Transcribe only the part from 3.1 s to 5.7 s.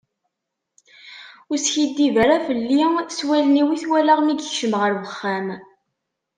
s wallen-iw i t-walaɣ mi yekcem ɣer uxxam.